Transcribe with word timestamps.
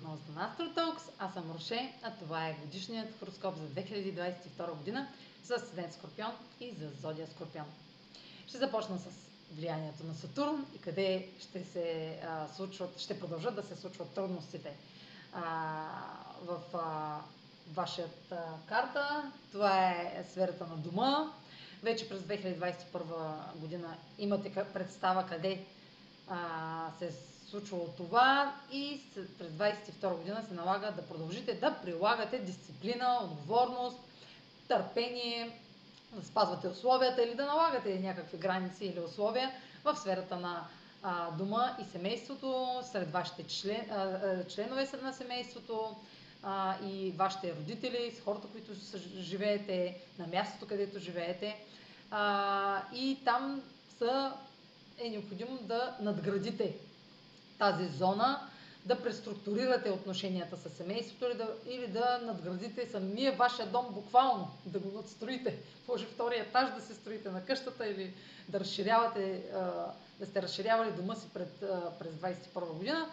прогнозата 0.00 0.32
на 0.32 0.54
AstroTalks. 0.56 1.02
Аз 1.18 1.32
съм 1.34 1.52
Роше, 1.54 1.92
а 2.02 2.10
това 2.10 2.48
е 2.48 2.56
годишният 2.60 3.18
хороскоп 3.18 3.54
за 3.56 3.82
2022 3.82 4.74
година 4.76 5.08
за 5.44 5.58
Седен 5.58 5.92
Скорпион 5.92 6.32
и 6.60 6.70
за 6.70 6.88
Зодия 7.00 7.26
Скорпион. 7.26 7.66
Ще 8.46 8.58
започна 8.58 8.98
с 8.98 9.04
влиянието 9.52 10.04
на 10.04 10.14
Сатурн 10.14 10.66
и 10.74 10.78
къде 10.78 11.28
ще 11.40 11.64
се 11.64 12.18
а, 12.24 12.48
случват, 12.56 13.00
ще 13.00 13.20
продължат 13.20 13.54
да 13.54 13.62
се 13.62 13.76
случват 13.76 14.10
трудностите 14.10 14.76
а, 15.32 15.42
в 16.42 16.58
а, 16.74 17.18
вашата 17.72 18.42
карта. 18.66 19.32
Това 19.52 19.90
е 19.90 20.24
сферата 20.30 20.66
на 20.66 20.76
дома. 20.76 21.32
Вече 21.82 22.08
през 22.08 22.20
2021 22.20 23.56
година 23.56 23.96
имате 24.18 24.52
представа 24.74 25.26
къде 25.26 25.64
а, 26.28 26.90
се 26.98 27.12
случвало 27.50 27.88
това 27.96 28.54
и 28.72 29.00
през 29.14 29.48
22 29.48 30.16
година 30.16 30.44
се 30.48 30.54
налага 30.54 30.92
да 30.92 31.02
продължите 31.02 31.54
да 31.54 31.74
прилагате 31.82 32.38
дисциплина, 32.38 33.18
отговорност, 33.24 33.98
търпение, 34.68 35.58
да 36.12 36.26
спазвате 36.26 36.68
условията 36.68 37.22
или 37.22 37.34
да 37.34 37.46
налагате 37.46 38.00
някакви 38.00 38.38
граници 38.38 38.84
или 38.84 39.00
условия 39.00 39.50
в 39.84 39.96
сферата 39.96 40.36
на 40.36 40.66
а, 41.02 41.30
дома 41.30 41.76
и 41.80 41.84
семейството, 41.92 42.80
сред 42.92 43.12
вашите 43.12 43.46
член, 43.46 43.90
а, 43.90 44.44
членове 44.44 44.88
на 45.02 45.12
семейството 45.12 45.96
а, 46.42 46.74
и 46.84 47.10
вашите 47.10 47.54
родители, 47.54 48.14
с 48.18 48.24
хората, 48.24 48.48
които 48.48 48.72
живеете, 49.18 49.96
на 50.18 50.26
мястото, 50.26 50.66
където 50.66 50.98
живеете. 50.98 51.56
А, 52.10 52.82
и 52.94 53.18
там 53.24 53.62
са, 53.98 54.32
е 54.98 55.10
необходимо 55.10 55.58
да 55.62 55.96
надградите 56.00 56.74
тази 57.58 57.88
зона, 57.88 58.48
да 58.84 59.02
преструктурирате 59.02 59.90
отношенията 59.90 60.56
с 60.56 60.70
семейството 60.70 61.24
или 61.24 61.34
да, 61.34 61.48
или 61.70 61.86
да 61.86 62.20
надградите 62.24 62.86
самия 62.86 63.32
вашия 63.36 63.66
дом 63.66 63.86
буквално, 63.90 64.50
да 64.66 64.78
го 64.78 64.96
надстроите. 64.96 65.58
Може 65.88 66.06
втория 66.06 66.42
етаж 66.42 66.74
да 66.74 66.80
се 66.80 66.94
строите 66.94 67.30
на 67.30 67.44
къщата 67.44 67.86
или 67.86 68.14
да 68.48 68.60
разширявате, 68.60 69.42
да 70.20 70.26
сте 70.26 70.42
разширявали 70.42 70.92
дома 70.92 71.14
си 71.14 71.28
пред, 71.34 71.64
през 71.98 72.14
21 72.14 72.72
година 72.72 73.06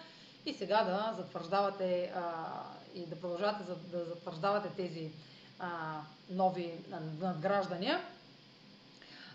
и 0.45 0.53
сега 0.53 0.83
да 0.83 1.13
затвърждавате 1.17 2.13
и 2.95 3.05
да 3.05 3.15
продължавате 3.15 3.63
да 3.91 4.05
затвърждавате 4.05 4.69
тези 4.75 5.11
нови 6.29 6.73
надграждания 7.21 8.01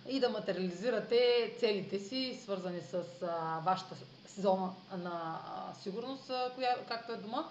и 0.09 0.21
да 0.21 0.29
материализирате 0.29 1.53
целите 1.61 1.99
си, 1.99 2.39
свързани 2.43 2.81
с 2.81 2.95
а, 3.23 3.61
вашата 3.65 3.95
зона 4.39 4.71
на 4.97 5.41
а, 5.47 5.75
сигурност, 5.83 6.31
а, 6.31 6.51
коя, 6.55 6.77
както 6.89 7.13
е 7.13 7.17
дома. 7.17 7.45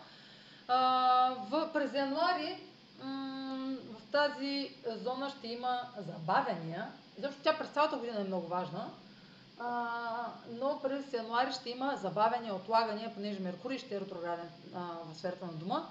А, 0.68 1.36
в, 1.50 1.70
през 1.74 1.94
януари 1.94 2.58
м- 3.04 3.76
в 4.00 4.12
тази 4.12 4.76
зона 4.86 5.30
ще 5.30 5.48
има 5.48 5.82
забавяния, 5.98 6.88
защото 7.18 7.44
тя 7.44 7.58
през 7.58 7.70
цялата 7.70 7.98
година 7.98 8.22
е 8.22 8.24
много 8.24 8.48
важна, 8.48 8.90
а, 9.60 9.88
но 10.60 10.80
през 10.82 11.14
януари 11.14 11.52
ще 11.54 11.70
има 11.70 11.98
забавяния, 12.02 12.56
отлагания, 12.56 13.14
понеже 13.14 13.40
Меркурий 13.40 13.78
ще 13.78 13.96
е 13.96 14.00
ретрограден 14.00 14.50
в 14.74 15.18
сферата 15.18 15.46
на 15.46 15.52
дома. 15.52 15.90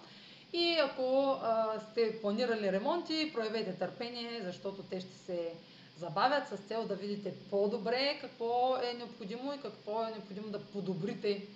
И 0.53 0.79
ако 0.79 1.39
а, 1.43 1.81
сте 1.91 2.21
планирали 2.21 2.73
ремонти, 2.73 3.31
проявете 3.35 3.73
търпение, 3.73 4.43
защото 4.45 4.83
те 4.83 5.01
ще 5.01 5.17
се 5.17 5.55
забавят 6.01 6.49
с 6.49 6.57
цел 6.57 6.85
да 6.87 6.95
видите 6.95 7.35
по-добре 7.51 8.19
какво 8.21 8.77
е 8.83 8.95
необходимо 8.95 9.53
и 9.53 9.61
какво 9.61 10.05
е 10.05 10.11
необходимо 10.11 10.49
да 10.49 10.61
подобрите 10.61 11.47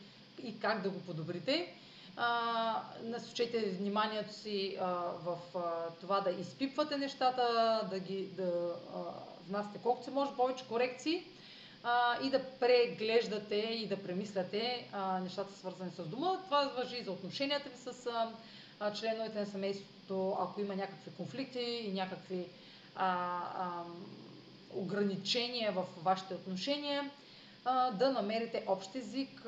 и 0.42 0.60
как 0.60 0.82
да 0.82 0.91
го 0.91 1.00
подобрите. 1.00 1.75
А, 2.16 2.82
насочете 3.02 3.70
вниманието 3.70 4.34
си 4.34 4.76
а, 4.81 4.86
в 5.25 5.38
а, 5.54 5.60
това 6.00 6.20
да 6.20 6.31
изпипвате 6.31 6.98
нещата, 6.98 7.81
да 7.91 7.98
ги 7.98 8.22
да 8.22 8.75
а, 8.94 8.98
внасяте 9.48 9.78
колкото 9.82 10.04
се 10.04 10.10
може 10.10 10.32
повече 10.36 10.69
корекции 10.69 11.26
а, 11.82 12.22
и 12.22 12.31
да 12.31 12.44
преглеждате 12.60 13.56
и 13.56 13.88
да 13.88 14.02
премисляте 14.02 14.88
а, 14.92 15.19
нещата 15.19 15.58
свързани 15.58 15.91
с 15.91 16.02
дома. 16.02 16.38
Това 16.44 16.72
въжи 16.76 16.97
и 16.97 17.04
за 17.04 17.12
отношенията 17.12 17.69
ви 17.69 17.76
с 17.76 18.06
а, 18.81 18.92
членовете 18.92 19.41
на 19.41 19.47
семейството, 19.47 20.36
ако 20.41 20.60
има 20.60 20.76
някакви 20.76 21.10
конфликти 21.16 21.60
и 21.60 21.92
някакви 21.92 22.47
а, 22.97 23.41
а, 23.58 23.84
ограничения 24.75 25.72
в 25.72 25.84
вашите 26.03 26.34
отношения, 26.34 27.10
да 27.93 28.10
намерите 28.12 28.65
общ 28.66 28.94
език 28.94 29.47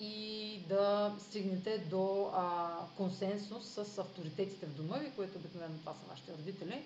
и 0.00 0.58
да 0.68 1.14
стигнете 1.20 1.78
до 1.78 2.30
консенсус 2.96 3.64
с 3.66 3.98
авторитетите 3.98 4.66
в 4.66 4.74
дома 4.74 4.96
ви, 4.98 5.10
които 5.16 5.38
обикновено 5.38 5.78
това 5.78 5.92
са 5.92 6.10
вашите 6.10 6.32
родители, 6.32 6.82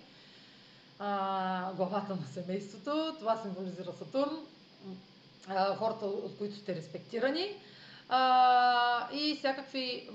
главата 1.75 2.15
на 2.15 2.27
семейството. 2.33 3.15
Това 3.19 3.41
символизира 3.41 3.93
Сатурн, 3.99 4.37
хората, 5.77 6.05
от 6.05 6.37
които 6.37 6.55
сте 6.57 6.75
респектирани. 6.75 7.55
И 9.13 9.35
всякакви 9.37 10.09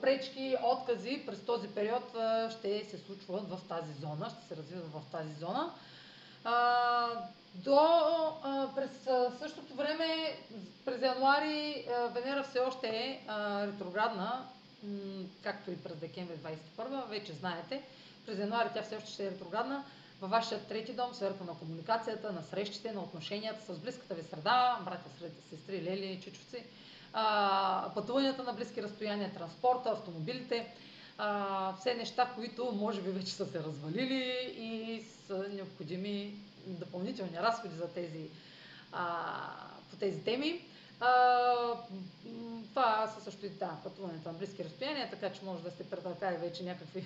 пречки, 0.00 0.56
откази 0.64 1.22
през 1.26 1.44
този 1.44 1.68
период 1.68 2.04
ще 2.50 2.84
се 2.84 2.98
случват 2.98 3.50
в 3.50 3.60
тази 3.68 3.92
зона, 3.92 4.30
ще 4.30 4.48
се 4.48 4.56
развиват 4.56 4.92
в 4.92 5.02
тази 5.12 5.34
зона. 5.34 5.72
А, 6.44 7.06
до 7.54 7.78
а, 8.42 8.68
през 8.74 9.06
а, 9.06 9.30
същото 9.38 9.74
време, 9.74 10.38
през 10.84 11.02
януари, 11.02 11.86
а, 11.88 12.06
Венера 12.06 12.42
все 12.42 12.60
още 12.60 12.88
е 12.88 13.24
а, 13.28 13.66
ретроградна, 13.66 14.48
м, 14.82 15.24
както 15.42 15.70
и 15.70 15.76
през 15.76 15.96
декември 15.96 16.36
21, 16.36 17.08
вече 17.08 17.32
знаете. 17.32 17.82
През 18.26 18.38
януари 18.38 18.68
тя 18.74 18.82
все 18.82 18.96
още 18.96 19.10
ще 19.10 19.26
е 19.26 19.30
ретроградна 19.30 19.84
във 20.20 20.30
вашия 20.30 20.60
трети 20.60 20.92
дом, 20.92 21.14
сферата 21.14 21.44
на 21.44 21.58
комуникацията, 21.58 22.32
на 22.32 22.42
срещите, 22.42 22.92
на 22.92 23.00
отношенията 23.00 23.74
с 23.74 23.78
близката 23.78 24.14
ви 24.14 24.22
среда, 24.22 24.78
братя, 24.84 25.08
сестри, 25.50 25.82
лели, 25.82 26.20
чичовци, 26.22 26.64
пътуванията 27.94 28.42
на 28.42 28.52
близки 28.52 28.82
разстояния, 28.82 29.32
транспорта, 29.34 29.90
автомобилите, 29.90 30.74
а, 31.18 31.74
все 31.80 31.94
неща, 31.94 32.30
които 32.34 32.72
може 32.72 33.00
би 33.00 33.10
вече 33.10 33.32
са 33.32 33.46
се 33.46 33.62
развалили 33.62 34.54
и 34.58 35.02
са 35.26 35.48
необходими 35.54 36.34
допълнителни 36.66 37.38
разходи 37.38 37.74
за 37.74 37.88
тези, 37.88 38.30
а, 38.92 39.26
по 39.90 39.96
тези 39.96 40.24
теми. 40.24 40.64
А, 41.00 41.10
това 42.68 43.06
са 43.06 43.24
също 43.24 43.46
и 43.46 43.48
да, 43.48 43.76
пътуването 43.84 44.28
на 44.28 44.34
близки 44.34 44.64
разстояния, 44.64 45.10
така 45.10 45.32
че 45.32 45.44
може 45.44 45.62
да 45.62 45.70
сте 45.70 45.90
претърпяли 45.90 46.36
вече 46.36 46.64
някакви 46.64 47.04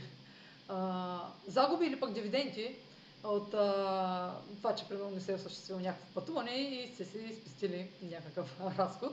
а, 0.68 1.18
загуби 1.46 1.86
или 1.86 2.00
пък 2.00 2.12
дивиденти 2.12 2.76
от 3.24 3.54
а, 3.54 4.34
това, 4.56 4.74
че 4.74 4.88
примерно 4.88 5.10
не 5.10 5.20
се 5.20 5.32
е 5.32 5.34
осъществило 5.34 5.80
някакво 5.80 6.14
пътуване 6.14 6.50
и 6.50 6.94
сте 6.94 7.04
си 7.04 7.34
спестили 7.40 7.90
някакъв 8.02 8.60
разход. 8.78 9.12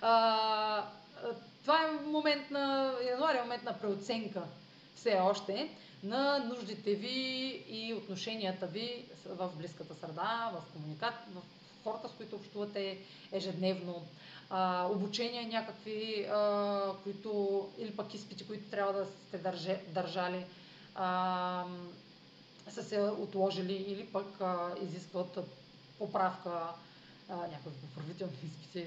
А, 0.00 0.84
това 1.62 1.84
е 1.84 2.06
момент 2.06 2.50
на, 2.50 2.94
януари 3.10 3.38
е 3.38 3.42
момент 3.42 3.62
на 3.62 3.78
преоценка 3.78 4.42
все 4.94 5.14
още 5.14 5.68
на 6.02 6.38
нуждите 6.38 6.94
ви 6.94 7.08
и 7.68 7.94
отношенията 7.94 8.66
ви 8.66 9.04
в 9.26 9.50
близката 9.56 9.94
среда, 9.94 10.52
в 10.54 10.72
комуникация, 10.72 11.26
в 11.34 11.42
хората, 11.84 12.08
с 12.08 12.12
които 12.12 12.36
общувате 12.36 12.98
ежедневно, 13.32 14.06
а, 14.50 14.86
обучения 14.90 15.48
някакви, 15.48 16.26
а, 16.30 16.92
които, 17.02 17.68
или 17.78 17.96
пък 17.96 18.14
изпити, 18.14 18.46
които 18.46 18.70
трябва 18.70 18.92
да 18.92 19.06
сте 19.06 19.38
държали, 19.92 20.44
а, 20.94 21.64
са 22.70 22.84
се 22.84 23.00
отложили 23.00 23.72
или 23.72 24.06
пък 24.06 24.40
а, 24.40 24.74
изискват 24.82 25.38
поправка, 25.98 26.72
някакви 27.28 27.70
поправителни 27.70 28.32
изпити, 28.44 28.86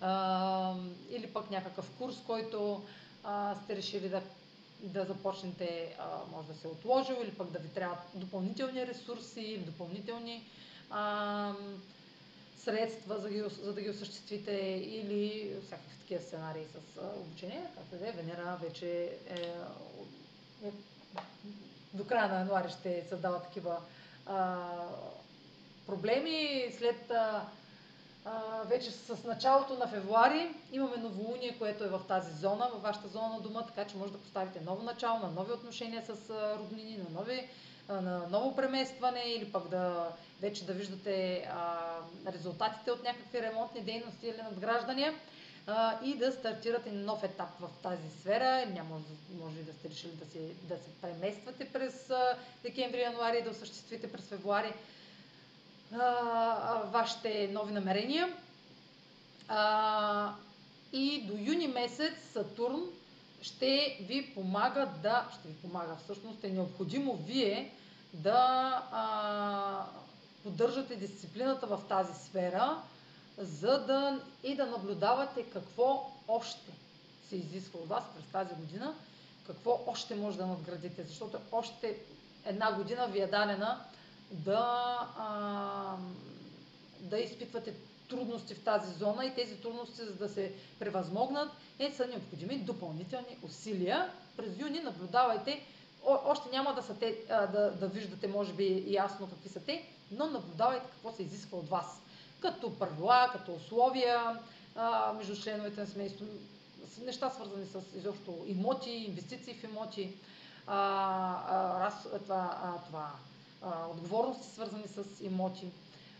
а, 0.00 0.74
или 1.10 1.26
пък 1.26 1.50
някакъв 1.50 1.90
курс, 1.98 2.16
който 2.26 2.82
а, 3.24 3.56
сте 3.64 3.76
решили 3.76 4.08
да, 4.08 4.22
да 4.82 5.04
започнете, 5.04 5.96
а, 5.98 6.36
може 6.36 6.48
да 6.48 6.54
се 6.54 6.66
е 6.66 6.70
отложил, 6.70 7.16
или 7.22 7.30
пък 7.30 7.50
да 7.50 7.58
ви 7.58 7.68
трябват 7.68 7.98
допълнителни 8.14 8.86
ресурси 8.86 9.62
допълнителни 9.66 10.44
а, 10.90 11.54
средства, 12.58 13.18
за, 13.18 13.30
ги, 13.30 13.42
за 13.62 13.72
да 13.72 13.82
ги 13.82 13.90
осъществите, 13.90 14.52
или 14.92 15.52
всякакви 15.66 15.98
такива 15.98 16.22
сценарии 16.22 16.64
с 16.64 16.98
а, 16.98 17.20
обучение, 17.20 17.64
както 17.74 17.96
да 17.96 18.08
е, 18.08 18.12
Венера 18.12 18.58
вече 18.62 19.18
е, 19.28 19.40
е 20.66 20.72
до 21.94 22.04
края 22.04 22.28
на 22.28 22.38
януари 22.38 22.70
ще 22.70 23.04
създава 23.08 23.42
такива 23.42 23.76
а, 24.26 24.56
проблеми. 25.86 26.66
След 26.78 27.10
а, 27.10 27.42
а, 28.24 28.62
вече 28.64 28.90
с 28.90 29.24
началото 29.24 29.74
на 29.74 29.88
февруари 29.88 30.54
имаме 30.72 30.96
новолуние, 30.96 31.58
което 31.58 31.84
е 31.84 31.88
в 31.88 32.00
тази 32.08 32.32
зона, 32.32 32.68
във 32.72 32.82
вашата 32.82 33.08
зона 33.08 33.28
на 33.28 33.40
дома, 33.40 33.62
така 33.62 33.90
че 33.90 33.96
може 33.96 34.12
да 34.12 34.18
поставите 34.18 34.60
ново 34.60 34.82
начало 34.82 35.18
на 35.18 35.28
нови 35.28 35.52
отношения 35.52 36.02
с 36.02 36.30
роднини, 36.58 36.96
на, 36.96 37.20
нови, 37.20 37.48
на 37.88 38.28
ново 38.30 38.56
преместване 38.56 39.22
или 39.26 39.52
пък 39.52 39.68
да 39.68 40.08
вече 40.40 40.64
да 40.64 40.72
виждате 40.72 41.48
а, 41.54 41.78
резултатите 42.32 42.90
от 42.90 43.02
някакви 43.04 43.42
ремонтни 43.42 43.80
дейности 43.80 44.26
или 44.26 44.42
надграждания. 44.42 45.14
А, 45.66 45.98
и 46.04 46.14
да 46.14 46.32
стартирате 46.32 46.92
нов 46.92 47.22
етап 47.24 47.48
в 47.60 47.68
тази 47.82 48.10
сфера. 48.20 48.66
Няма, 48.66 49.00
може 49.40 49.58
и 49.58 49.62
да 49.62 49.72
сте 49.72 49.90
решили 49.90 50.12
да 50.12 50.26
се, 50.26 50.38
да 50.62 50.76
се 50.76 50.90
премествате 51.00 51.72
през 51.72 52.10
а, 52.10 52.36
декември-януари 52.62 53.38
и 53.38 53.42
да 53.42 53.50
осъществите 53.50 54.12
през 54.12 54.24
февруари 54.24 54.72
вашите 56.84 57.48
нови 57.52 57.72
намерения. 57.72 58.36
А, 59.48 60.34
и 60.92 61.22
до 61.22 61.52
юни 61.52 61.68
месец 61.68 62.14
Сатурн 62.32 62.82
ще 63.42 63.98
ви 64.00 64.34
помага 64.34 64.88
да, 65.02 65.28
ще 65.38 65.48
ви 65.48 65.54
помага 65.54 65.96
всъщност, 66.04 66.44
е 66.44 66.48
необходимо 66.48 67.16
вие 67.16 67.72
да 68.14 68.38
а, 68.92 69.86
поддържате 70.42 70.96
дисциплината 70.96 71.66
в 71.66 71.80
тази 71.88 72.24
сфера, 72.24 72.82
за 73.38 73.84
да 73.86 74.20
и 74.42 74.54
да 74.54 74.66
наблюдавате 74.66 75.42
какво 75.42 76.10
още 76.28 76.72
се 77.28 77.36
изисква 77.36 77.80
от 77.80 77.88
вас 77.88 78.04
през 78.16 78.24
тази 78.32 78.54
година, 78.54 78.94
какво 79.46 79.80
още 79.86 80.14
може 80.14 80.36
да 80.36 80.46
надградите, 80.46 81.04
защото 81.04 81.38
още 81.52 81.98
една 82.44 82.72
година 82.72 83.06
ви 83.06 83.20
е 83.20 83.26
дадена 83.26 83.80
да, 84.30 84.98
а, 85.18 85.96
да 87.00 87.18
изпитвате 87.18 87.74
трудности 88.08 88.54
в 88.54 88.64
тази 88.64 88.94
зона 88.94 89.26
и 89.26 89.34
тези 89.34 89.56
трудности, 89.56 90.04
за 90.04 90.14
да 90.14 90.28
се 90.28 90.52
превъзмогнат, 90.78 91.52
е, 91.78 91.92
са 91.92 92.06
необходими 92.06 92.58
допълнителни 92.58 93.36
усилия. 93.42 94.12
През 94.36 94.58
юни 94.58 94.80
наблюдавайте, 94.80 95.66
о, 96.06 96.18
още 96.24 96.50
няма 96.50 96.74
да, 96.74 96.82
са 96.82 96.94
те, 96.94 97.18
а, 97.30 97.46
да, 97.46 97.70
да 97.70 97.88
виждате, 97.88 98.28
може 98.28 98.52
би, 98.52 98.84
ясно 98.86 99.30
какви 99.30 99.48
са 99.48 99.60
те, 99.60 99.88
но 100.10 100.26
наблюдавайте 100.26 100.86
какво 100.90 101.12
се 101.12 101.22
изисква 101.22 101.58
от 101.58 101.68
вас. 101.68 102.02
Като 102.42 102.78
правила, 102.78 103.28
като 103.32 103.52
условия 103.52 104.40
а, 104.76 105.12
между 105.12 105.42
членовете 105.42 105.80
на 105.80 105.86
семейство, 105.86 106.26
неща 107.04 107.30
свързани 107.30 107.66
с 107.66 107.96
изобщо 107.96 108.44
имоти, 108.46 108.90
инвестиции 108.90 109.54
в 109.54 109.64
имоти, 109.64 110.14
а, 110.66 110.76
а, 111.48 111.80
раз, 111.80 111.94
това, 112.22 112.58
а, 112.62 112.86
това 112.86 113.10
а, 113.62 113.86
отговорности 113.86 114.54
свързани 114.54 114.88
с 114.88 115.20
имоти 115.24 115.66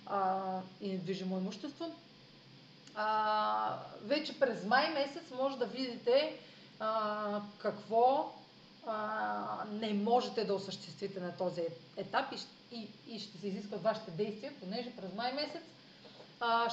а, 0.06 0.60
и 0.80 0.88
недвижимо 0.88 1.38
имущество. 1.38 1.94
А, 2.94 3.78
вече 4.02 4.38
през 4.38 4.64
май 4.64 4.90
месец 4.90 5.22
може 5.36 5.58
да 5.58 5.66
видите 5.66 6.36
а, 6.80 7.40
какво 7.58 8.32
а, 8.86 9.64
не 9.72 9.94
можете 9.94 10.44
да 10.44 10.54
осъществите 10.54 11.20
на 11.20 11.36
този 11.36 11.62
етап 11.96 12.32
и, 12.32 12.36
и, 12.76 12.88
и 13.14 13.20
ще 13.20 13.38
се 13.38 13.48
изискват 13.48 13.82
вашите 13.82 14.10
действия, 14.10 14.52
понеже 14.60 14.96
през 14.96 15.14
май 15.14 15.32
месец 15.32 15.62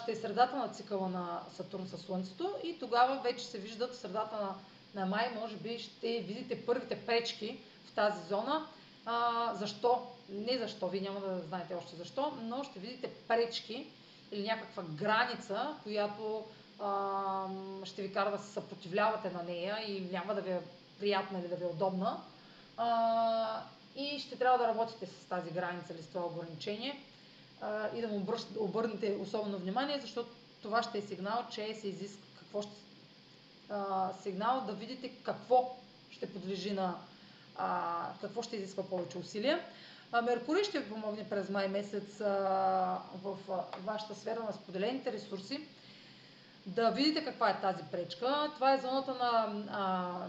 ще 0.03 0.11
е 0.11 0.15
средата 0.15 0.55
на 0.55 0.69
цикъла 0.69 1.09
на 1.09 1.39
Сатурн 1.55 1.87
със 1.87 2.01
Слънцето 2.01 2.53
и 2.63 2.79
тогава 2.79 3.19
вече 3.19 3.45
се 3.45 3.57
виждат 3.57 3.93
в 3.93 3.97
средата 3.97 4.35
на, 4.35 4.55
на 5.01 5.05
май, 5.05 5.31
може 5.39 5.55
би 5.55 5.79
ще 5.79 6.07
видите 6.19 6.65
първите 6.65 7.05
пречки 7.05 7.59
в 7.85 7.91
тази 7.91 8.27
зона. 8.27 8.67
А, 9.05 9.53
защо? 9.55 10.07
Не 10.29 10.57
защо, 10.57 10.87
вие 10.87 11.01
няма 11.01 11.19
да 11.19 11.39
знаете 11.39 11.75
още 11.75 11.95
защо, 11.95 12.33
но 12.41 12.63
ще 12.63 12.79
видите 12.79 13.13
пречки 13.27 13.87
или 14.31 14.43
някаква 14.43 14.83
граница, 14.83 15.75
която 15.83 16.45
а, 16.79 17.45
ще 17.83 18.01
ви 18.01 18.13
кара 18.13 18.31
да 18.31 18.37
се 18.37 18.51
съпротивлявате 18.51 19.29
на 19.29 19.43
нея 19.43 19.77
и 19.87 20.09
няма 20.11 20.35
да 20.35 20.41
ви 20.41 20.51
е 20.51 20.61
приятна 20.99 21.39
или 21.39 21.47
да 21.47 21.55
ви 21.55 21.63
е 21.63 21.67
удобна. 21.67 22.17
А, 22.77 23.61
и 23.95 24.19
ще 24.19 24.35
трябва 24.35 24.57
да 24.57 24.67
работите 24.67 25.05
с 25.05 25.25
тази 25.29 25.51
граница 25.51 25.93
или 25.93 26.03
с 26.03 26.07
това 26.07 26.25
ограничение 26.25 27.03
и 27.95 28.01
да 28.01 28.07
му 28.07 28.25
обърнете 28.59 29.17
особено 29.21 29.57
внимание, 29.57 29.99
защото 30.01 30.29
това 30.61 30.83
ще 30.83 30.97
е 30.97 31.01
сигнал, 31.01 31.45
че 31.51 31.75
се 31.75 31.87
изисква 31.87 32.25
какво 32.39 32.61
ще, 32.61 32.71
а, 33.69 34.09
сигнал 34.23 34.63
да 34.67 34.73
видите 34.73 35.09
какво 35.09 35.77
ще 36.09 36.33
подлежи 36.33 36.71
на 36.71 36.95
а, 37.57 38.07
какво 38.21 38.41
ще 38.41 38.55
изисква 38.55 38.83
повече 38.83 39.17
усилия. 39.17 39.59
А, 40.11 40.21
Меркурий 40.21 40.63
ще 40.63 40.79
ви 40.79 40.89
помогне 40.89 41.29
през 41.29 41.49
май 41.49 41.67
месец 41.67 42.21
а, 42.21 42.25
в 43.23 43.37
а, 43.49 43.63
вашата 43.85 44.15
сфера 44.15 44.39
на 44.43 44.53
споделените 44.53 45.11
ресурси 45.11 45.67
да 46.65 46.89
видите 46.91 47.25
каква 47.25 47.49
е 47.49 47.61
тази 47.61 47.83
пречка. 47.91 48.51
Това 48.55 48.73
е 48.73 48.81
зоната 48.81 49.13
на, 49.13 49.63
а, 49.71 49.87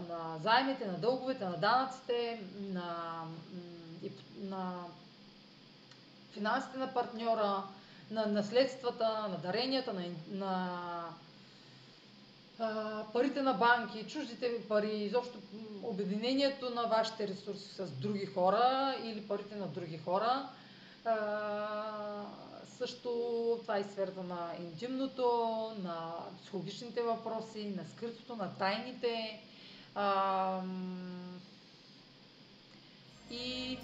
на 0.09 0.37
заемите, 0.43 0.85
на 0.85 0.97
дълговете, 0.97 1.45
на 1.45 1.57
данъците, 1.57 2.41
на, 2.59 3.23
на 4.41 4.83
финансите 6.33 6.77
на 6.77 6.93
партньора, 6.93 7.63
на 8.11 8.25
наследствата, 8.25 9.27
на 9.29 9.37
даренията, 9.37 9.93
на, 9.93 10.03
на 10.31 10.69
а, 12.59 13.03
парите 13.13 13.41
на 13.41 13.53
банки, 13.53 14.07
чуждите 14.07 14.67
пари, 14.69 14.91
изобщо 14.91 15.39
обединението 15.83 16.69
на 16.69 16.81
вашите 16.81 17.27
ресурси 17.27 17.69
с 17.69 17.91
други 17.91 18.25
хора 18.25 18.95
или 19.03 19.27
парите 19.27 19.55
на 19.55 19.67
други 19.67 19.97
хора. 19.97 20.49
А, 21.05 22.25
също 22.77 23.09
това 23.61 23.77
е 23.77 23.83
сферата 23.83 24.23
на 24.23 24.49
интимното, 24.59 25.51
на 25.83 26.13
психологичните 26.41 27.01
въпроси, 27.01 27.73
на 27.77 27.83
скритото, 27.85 28.35
на 28.35 28.49
тайните. 28.57 29.41
А, 29.95 30.61
и 33.31 33.77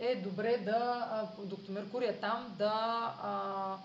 е 0.00 0.16
добре 0.16 0.58
да, 0.58 1.28
докато 1.44 1.72
Меркурий 1.72 2.08
е 2.08 2.16
там, 2.16 2.54
да 2.58 2.72
а, 3.22 3.76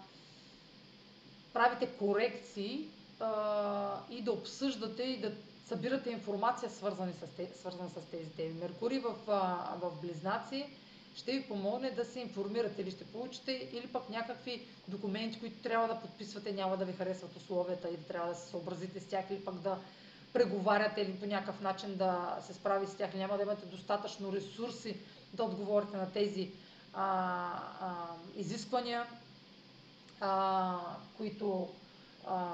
правите 1.54 1.88
корекции 1.88 2.88
а, 3.20 4.00
и 4.10 4.22
да 4.22 4.32
обсъждате 4.32 5.04
и 5.04 5.20
да 5.20 5.32
събирате 5.68 6.10
информация 6.10 6.70
свързана 6.70 7.12
с, 7.14 7.36
те, 7.38 7.50
свързана 7.60 7.90
с 7.90 8.12
тези 8.12 8.30
теми. 8.30 8.54
Меркурий 8.54 9.00
в, 9.00 9.16
а, 9.28 9.76
в 9.82 10.02
Близнаци 10.02 10.66
ще 11.16 11.32
ви 11.32 11.44
помогне 11.44 11.92
да 11.92 12.06
се 12.06 12.20
информирате 12.20 12.82
или 12.82 12.92
ще 12.92 13.06
получите, 13.06 13.70
или 13.74 13.88
пък 13.88 14.10
някакви 14.10 14.62
документи, 14.88 15.40
които 15.40 15.64
трябва 15.64 15.88
да 15.88 16.00
подписвате, 16.00 16.52
няма 16.52 16.78
да 16.78 16.86
ви 16.86 16.94
харесват 16.94 17.38
условията 17.38 17.90
и 17.90 17.98
да 17.98 18.04
трябва 18.04 18.30
да 18.30 18.36
се 18.36 18.50
съобразите 18.50 19.00
с 19.00 19.06
тях, 19.06 19.26
или 19.30 19.46
пък 19.46 19.56
да 19.56 19.78
преговаряте 20.34 21.02
или 21.02 21.20
по 21.20 21.26
някакъв 21.26 21.62
начин 21.62 21.96
да 21.96 22.38
се 22.48 22.54
справи 22.54 22.88
с 22.88 22.96
тях, 22.96 23.14
няма 23.14 23.38
да 23.38 23.44
имате 23.44 23.66
достатъчно 23.66 24.34
ресурси 24.34 24.96
да 25.36 25.44
отговорите 25.44 25.98
на 25.98 26.12
тези 26.12 26.52
а, 26.94 27.52
а, 27.82 27.94
изисквания, 28.36 29.06
а, 30.22 30.78
които 31.18 31.70
а, 32.28 32.48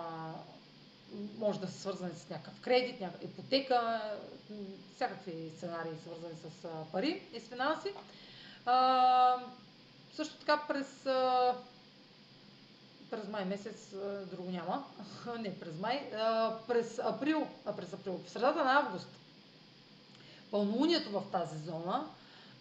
може 1.37 1.59
да 1.59 1.67
са 1.67 1.79
свързани 1.79 2.11
с 2.15 2.29
някакъв 2.29 2.61
кредит, 2.61 3.01
някаква 3.01 3.25
ипотека, 3.25 4.01
всякакви 4.95 5.51
сценарии 5.57 5.91
свързани 6.05 6.33
с 6.35 6.67
пари 6.91 7.23
и 7.33 7.39
с 7.39 7.43
финанси. 7.43 7.93
А, 8.65 9.35
също 10.15 10.35
така 10.35 10.63
през, 10.67 10.87
през 13.09 13.27
май 13.29 13.45
месец, 13.45 13.95
друго 14.31 14.51
няма, 14.51 14.85
не 15.39 15.59
през 15.59 15.75
май, 15.79 16.09
през 16.67 16.99
април, 16.99 17.47
а 17.65 17.75
през 17.75 17.93
април, 17.93 18.19
в 18.25 18.29
средата 18.29 18.63
на 18.63 18.73
август, 18.73 19.07
пълнолунието 20.51 21.09
в 21.09 21.23
тази 21.31 21.57
зона 21.57 22.07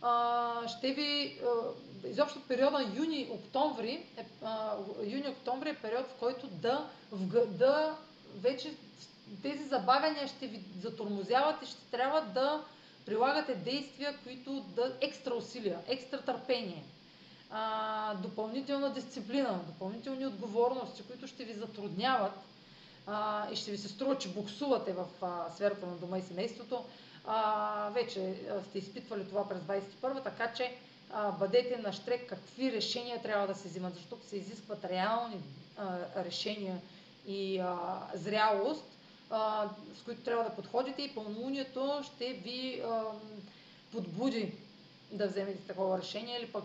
а, 0.03 0.69
ще 0.69 0.93
ви, 0.93 1.41
а, 1.43 2.09
изобщо 2.09 2.41
периода 2.49 2.93
юни-октомври, 2.95 4.07
е, 4.17 4.25
юни-октомври 5.05 5.71
е 5.71 5.75
период, 5.75 6.07
в 6.07 6.15
който 6.21 6.47
да, 6.47 6.89
в, 7.13 7.47
да 7.47 7.97
вече 8.37 8.75
тези 9.43 9.65
забавяния 9.65 10.29
ще 10.29 10.47
ви 10.47 10.61
затормозяват 10.81 11.63
и 11.63 11.67
ще 11.67 11.91
трябва 11.91 12.21
да 12.21 12.65
прилагате 13.07 13.55
действия, 13.55 14.19
които 14.25 14.61
да 14.61 14.97
екстра 15.01 15.35
усилия, 15.35 15.79
екстра 15.89 16.21
търпение, 16.21 16.85
а, 17.51 18.15
допълнителна 18.15 18.93
дисциплина, 18.93 19.61
допълнителни 19.67 20.27
отговорности, 20.27 21.03
които 21.03 21.27
ще 21.27 21.45
ви 21.45 21.53
затрудняват 21.53 22.33
а, 23.07 23.47
и 23.53 23.57
ще 23.57 23.71
ви 23.71 23.79
се 23.79 23.89
струва, 23.89 24.19
че 24.19 24.29
буксувате 24.29 24.93
в 24.93 25.07
а, 25.23 25.51
сферата 25.55 25.87
на 25.87 25.97
дома 25.97 26.19
и 26.19 26.23
семейството. 26.23 26.85
А, 27.33 27.91
вече 27.91 28.35
сте 28.69 28.79
изпитвали 28.79 29.29
това 29.29 29.49
през 29.49 29.59
21 29.59 30.23
така 30.25 30.53
че 30.53 30.77
а, 31.13 31.31
бъдете 31.33 31.77
на 31.77 31.93
штрек 31.93 32.29
какви 32.29 32.73
решения 32.73 33.23
трябва 33.23 33.47
да 33.47 33.55
се 33.55 33.69
взимат, 33.69 33.95
защото 33.95 34.27
се 34.27 34.37
изискват 34.37 34.85
реални 34.85 35.37
а, 35.77 35.99
решения 36.25 36.81
и 37.27 37.59
а, 37.59 37.77
зрялост, 38.15 38.85
а, 39.31 39.69
с 40.01 40.05
които 40.05 40.21
трябва 40.21 40.45
да 40.45 40.57
подходите 40.57 41.03
и 41.03 41.15
пълнолунието 41.15 42.01
ще 42.03 42.33
ви 42.33 42.83
а, 42.85 43.03
подбуди 43.93 44.55
да 45.13 45.27
вземете 45.27 45.67
такова 45.67 45.99
решение 45.99 46.39
или 46.39 46.53
пък 46.53 46.65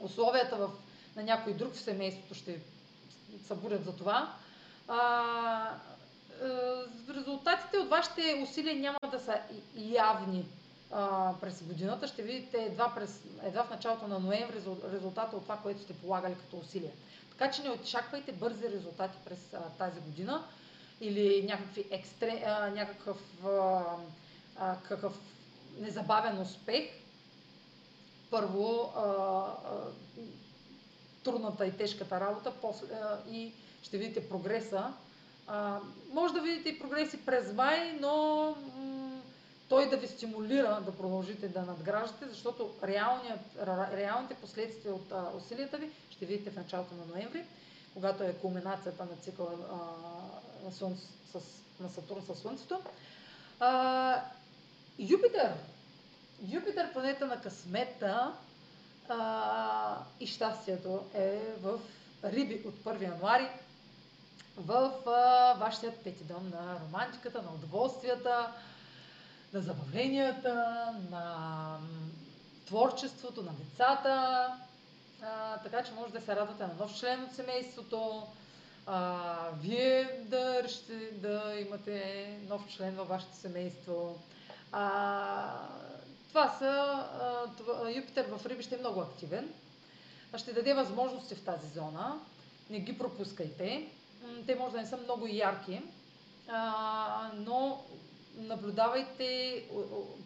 условията 0.00 0.56
в, 0.56 0.70
на 1.16 1.22
някой 1.22 1.52
друг 1.52 1.72
в 1.74 1.80
семейството 1.80 2.34
ще 2.34 2.60
събудят 3.46 3.84
за 3.84 3.96
това. 3.96 4.34
А, 4.88 5.74
резултатите 7.14 7.78
от 7.78 7.88
вашите 7.88 8.40
усилия 8.42 8.76
няма 8.76 8.98
да 9.10 9.20
са 9.20 9.40
явни 9.76 10.44
а, 10.92 11.32
през 11.40 11.62
годината. 11.62 12.08
Ще 12.08 12.22
видите 12.22 12.62
едва, 12.62 12.94
през, 12.94 13.20
едва 13.42 13.64
в 13.64 13.70
началото 13.70 14.06
на 14.08 14.18
ноември 14.18 14.56
резултата 14.92 15.36
от 15.36 15.42
това, 15.42 15.56
което 15.56 15.82
сте 15.82 15.92
полагали 15.92 16.34
като 16.34 16.56
усилия. 16.56 16.92
Така 17.30 17.50
че 17.50 17.62
не 17.62 17.70
очаквайте 17.70 18.32
бързи 18.32 18.70
резултати 18.70 19.18
през 19.24 19.38
а, 19.54 19.58
тази 19.78 20.00
година 20.00 20.44
или 21.00 21.42
някакви 21.42 21.84
екстре, 21.90 22.42
а, 22.46 22.70
някакъв 22.70 23.18
а, 23.44 23.82
а, 24.56 24.76
какъв 24.88 25.18
незабавен 25.78 26.40
успех. 26.40 26.90
Първо 28.30 28.92
а, 28.96 29.00
а, 29.00 29.54
трудната 31.24 31.66
и 31.66 31.76
тежката 31.76 32.20
работа 32.20 32.52
после, 32.62 32.86
а, 32.94 33.18
и 33.30 33.52
ще 33.82 33.98
видите 33.98 34.28
прогреса. 34.28 34.92
Може 36.12 36.34
да 36.34 36.40
видите 36.40 36.68
и 36.68 36.78
прогреси 36.78 37.26
през 37.26 37.52
май, 37.52 37.98
но 38.00 38.44
м- 38.76 39.20
той 39.68 39.88
да 39.88 39.96
ви 39.96 40.06
стимулира 40.06 40.80
да 40.86 40.96
продължите 40.96 41.48
да 41.48 41.62
надграждате, 41.62 42.28
защото 42.28 42.70
реалните 43.92 44.34
последствия 44.34 44.94
от 44.94 45.12
а, 45.12 45.30
усилията 45.36 45.78
ви 45.78 45.90
ще 46.10 46.26
видите 46.26 46.50
в 46.50 46.56
началото 46.56 46.94
на 46.94 47.14
ноември, 47.14 47.44
когато 47.94 48.24
е 48.24 48.32
кулминацията 48.32 49.04
на 49.04 49.16
цикъла 49.16 49.50
на, 49.50 50.88
на 51.80 51.88
Сатурн 51.88 52.22
със 52.26 52.38
Слънцето. 52.38 52.80
А, 53.60 54.22
Юпитер. 54.98 55.52
Юпитер, 56.48 56.92
планета 56.92 57.26
на 57.26 57.40
късмета 57.40 58.32
а, 59.08 59.98
и 60.20 60.26
щастието 60.26 61.04
е 61.14 61.40
в 61.60 61.78
Риби 62.24 62.62
от 62.66 62.74
1 62.74 63.02
януари 63.02 63.48
в 64.58 64.92
а, 65.06 65.54
вашия 65.54 65.96
пети 65.96 66.24
дом 66.24 66.50
на 66.50 66.80
романтиката, 66.84 67.42
на 67.42 67.54
удоволствията, 67.54 68.52
на 69.52 69.60
забавленията, 69.60 70.54
на 71.10 71.78
творчеството, 72.66 73.42
на 73.42 73.52
децата. 73.52 74.46
А, 75.22 75.58
така 75.58 75.84
че 75.84 75.92
може 75.92 76.12
да 76.12 76.20
се 76.20 76.36
радвате 76.36 76.66
на 76.66 76.74
нов 76.80 76.98
член 76.98 77.24
от 77.24 77.34
семейството. 77.34 78.26
А, 78.86 79.26
вие 79.60 80.20
да 80.24 80.62
решите 80.62 81.10
да 81.12 81.54
имате 81.66 82.38
нов 82.48 82.68
член 82.68 82.94
във 82.94 83.08
вашето 83.08 83.36
семейство. 83.36 84.18
А, 84.72 85.52
това 86.28 86.48
са. 86.58 86.70
А, 87.20 87.46
това, 87.56 87.90
Юпитер 87.90 88.26
в 88.26 88.46
Риби 88.46 88.62
ще 88.62 88.74
е 88.74 88.78
много 88.78 89.00
активен. 89.00 89.48
Ще 90.36 90.52
даде 90.52 90.74
възможности 90.74 91.34
в 91.34 91.44
тази 91.44 91.68
зона. 91.68 92.20
Не 92.70 92.80
ги 92.80 92.98
пропускайте. 92.98 93.88
Те 94.46 94.54
може 94.54 94.72
да 94.72 94.80
не 94.80 94.86
са 94.86 94.96
много 94.96 95.26
ярки, 95.26 95.82
а, 96.48 97.30
но 97.36 97.84
наблюдавайте 98.36 99.62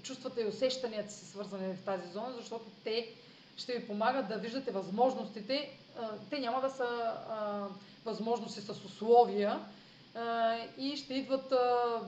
чувствата 0.02 0.42
и 0.42 0.46
усещанията 0.46 1.12
си 1.12 1.26
свързани 1.26 1.74
в 1.74 1.84
тази 1.84 2.12
зона, 2.12 2.32
защото 2.32 2.64
те 2.84 3.08
ще 3.56 3.78
ви 3.78 3.86
помагат 3.86 4.28
да 4.28 4.36
виждате 4.36 4.70
възможностите. 4.70 5.70
Те 6.30 6.40
няма 6.40 6.60
да 6.60 6.70
са 6.70 7.12
възможности 8.04 8.60
с 8.60 8.70
условия 8.70 9.60
и 10.78 10.96
ще 10.96 11.14
идват 11.14 11.52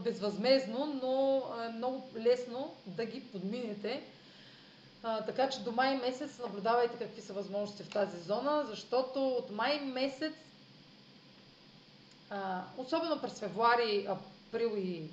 безвъзмезно, 0.04 1.00
но 1.02 1.42
е 1.64 1.68
много 1.68 2.08
лесно 2.16 2.74
да 2.86 3.04
ги 3.04 3.20
подминете. 3.20 4.02
Така 5.02 5.48
че 5.50 5.60
до 5.60 5.72
май 5.72 5.96
месец 5.96 6.38
наблюдавайте 6.38 6.98
какви 6.98 7.22
са 7.22 7.32
възможности 7.32 7.82
в 7.82 7.90
тази 7.90 8.20
зона, 8.20 8.64
защото 8.68 9.28
от 9.28 9.50
май 9.50 9.80
месец, 9.80 10.32
особено 12.76 13.20
през 13.20 13.40
февруари, 13.40 14.06
април 14.08 14.72
и 14.76 15.10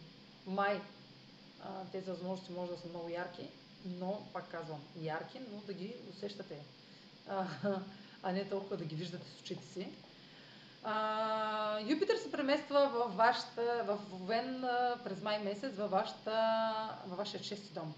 май 0.48 0.82
тези 1.92 2.10
възможности 2.10 2.52
може 2.52 2.72
да 2.72 2.78
са 2.78 2.88
много 2.88 3.10
ярки, 3.10 3.48
но, 3.86 4.22
пак 4.34 4.52
казвам, 4.52 4.80
ярки, 5.02 5.40
но 5.52 5.62
да 5.68 5.74
ги 5.74 5.96
усещате, 6.10 6.56
а, 7.28 8.32
не 8.32 8.50
толкова 8.50 8.78
да 8.78 8.86
ги 8.86 8.96
виждате 8.96 9.28
с 9.28 9.42
очите 9.42 9.66
си. 9.74 9.88
А, 10.84 11.80
Юпитер 11.80 12.16
се 12.16 12.32
премества 12.32 12.90
в 12.94 13.16
вашата, 13.16 13.84
в 13.88 14.00
Овен 14.14 14.66
през 15.04 15.22
май 15.22 15.40
месец 15.40 15.76
във, 15.76 15.92
вашата, 15.92 16.64
във 17.08 17.18
вашия 17.18 17.44
шести 17.44 17.74
дом. 17.74 17.94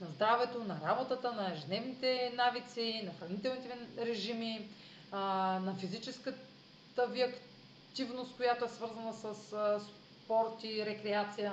На 0.00 0.06
здравето, 0.06 0.64
на 0.64 0.80
работата, 0.84 1.32
на 1.32 1.52
ежедневните 1.52 2.32
навици, 2.36 3.02
на 3.04 3.12
хранителните 3.18 3.76
режими, 3.98 4.68
а, 5.12 5.18
на 5.64 5.74
физическата 5.74 7.06
ви 7.08 7.22
активност, 7.22 7.47
която 8.36 8.64
е 8.64 8.68
свързана 8.68 9.12
с 9.12 9.34
спорт 10.24 10.64
и 10.64 10.86
рекреация, 10.86 11.52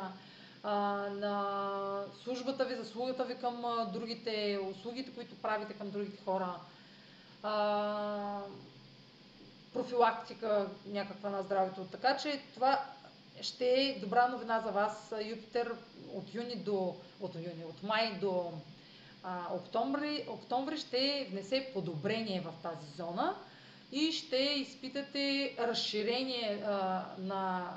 на 1.11 2.03
службата 2.23 2.65
ви, 2.65 2.75
заслугата 2.75 3.23
ви 3.23 3.35
към 3.35 3.63
другите, 3.93 4.59
услугите, 4.71 5.11
които 5.11 5.35
правите 5.35 5.73
към 5.73 5.89
другите 5.89 6.23
хора, 6.23 6.55
профилактика 9.73 10.69
някаква 10.85 11.29
на 11.29 11.43
здравето. 11.43 11.85
Така 11.91 12.17
че 12.17 12.41
това 12.53 12.79
ще 13.41 13.65
е 13.65 13.99
добра 13.99 14.27
новина 14.27 14.59
за 14.59 14.71
вас. 14.71 15.13
Юпитер 15.25 15.75
от 16.13 16.33
юни 16.33 16.55
до, 16.55 16.95
от, 17.21 17.35
юни, 17.35 17.65
от 17.69 17.83
май 17.83 18.17
до 18.21 18.51
а, 19.23 19.39
октомври, 19.53 20.25
октомври 20.29 20.77
ще 20.77 21.27
внесе 21.31 21.69
подобрение 21.73 22.41
в 22.41 22.53
тази 22.63 22.91
зона 22.97 23.35
и 23.91 24.11
ще 24.11 24.37
изпитате 24.37 25.55
разширение 25.59 26.63
а, 26.65 27.03
на 27.19 27.71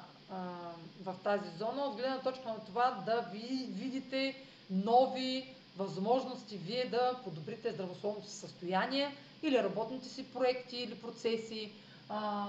в 1.04 1.14
тази 1.24 1.50
зона, 1.58 1.84
от 1.84 1.96
гледна 1.96 2.20
точка 2.20 2.48
на 2.48 2.64
това 2.64 3.02
да 3.06 3.20
ви 3.32 3.66
видите 3.68 4.34
нови 4.70 5.54
възможности 5.76 6.56
вие 6.56 6.84
да 6.84 7.14
подобрите 7.24 7.72
здравословното 7.72 8.30
състояние 8.30 9.16
или 9.42 9.58
работните 9.58 10.08
си 10.08 10.24
проекти 10.24 10.76
или 10.76 10.94
процеси, 10.94 11.72
а, 12.08 12.46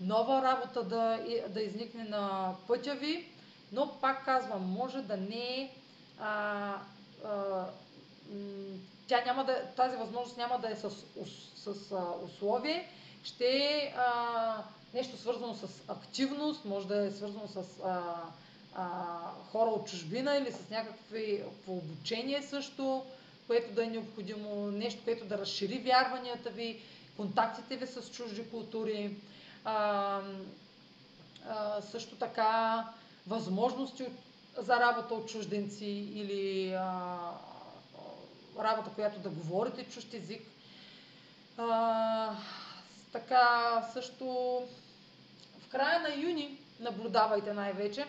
нова 0.00 0.42
работа 0.42 0.82
да, 0.82 1.20
да 1.48 1.60
изникне 1.60 2.04
на 2.04 2.54
пътя 2.66 2.94
ви, 2.94 3.28
но 3.72 4.00
пак 4.00 4.24
казвам, 4.24 4.62
може 4.62 5.02
да 5.02 5.16
не 5.16 5.60
е 5.60 5.70
тя 9.10 9.24
няма 9.24 9.44
да, 9.44 9.64
тази 9.76 9.96
възможност 9.96 10.36
няма 10.36 10.58
да 10.58 10.70
е 10.70 10.74
с, 10.74 10.90
с, 10.90 11.74
с 11.74 11.92
а, 11.92 12.24
условие, 12.24 12.88
ще 13.24 13.46
е 13.46 13.94
нещо 14.94 15.16
свързано 15.16 15.54
с 15.54 15.68
активност, 15.88 16.64
може 16.64 16.86
да 16.86 17.06
е 17.06 17.10
свързано 17.10 17.48
с 17.48 17.56
а, 17.84 18.02
а, 18.74 18.86
хора 19.52 19.70
от 19.70 19.86
чужбина 19.86 20.36
или 20.36 20.52
с 20.52 20.70
някакви 20.70 21.42
обучение 21.66 22.42
също, 22.42 23.02
което 23.46 23.74
да 23.74 23.84
е 23.84 23.86
необходимо, 23.86 24.66
нещо, 24.70 25.00
което 25.04 25.24
да 25.24 25.38
разшири 25.38 25.78
вярванията 25.78 26.50
ви, 26.50 26.80
контактите 27.16 27.76
ви 27.76 27.86
с 27.86 28.10
чужди 28.10 28.50
култури, 28.50 29.16
а, 29.64 30.20
а, 31.48 31.82
също 31.82 32.16
така 32.16 32.84
възможности 33.26 34.04
за 34.58 34.80
работа 34.80 35.14
от 35.14 35.28
чужденци 35.28 35.86
или 36.14 36.72
а, 36.72 37.18
работа, 38.64 38.90
която 38.94 39.18
да 39.18 39.30
говорите 39.30 39.84
чужд 39.84 40.14
език. 40.14 40.42
А, 41.58 42.34
така 43.12 43.82
също 43.92 44.24
в 45.58 45.68
края 45.68 46.00
на 46.00 46.14
юни 46.14 46.58
наблюдавайте 46.80 47.52
най-вече 47.52 48.06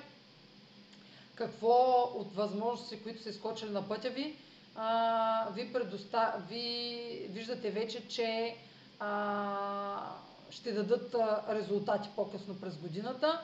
какво 1.36 2.12
от 2.16 2.36
възможности, 2.36 3.04
които 3.04 3.24
са 3.24 3.30
изкочили 3.30 3.70
на 3.70 3.88
пътя 3.88 4.10
ви, 4.10 4.36
а, 4.76 5.50
ви, 5.56 5.74
предоста... 5.74 6.34
ви 6.50 7.28
виждате 7.30 7.72
вече, 7.72 8.08
че 8.08 8.56
а, 9.00 10.12
ще 10.50 10.72
дадат 10.72 11.16
резултати 11.50 12.10
по-късно 12.16 12.60
през 12.62 12.78
годината 12.78 13.42